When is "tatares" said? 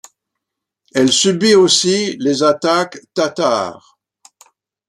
3.13-3.99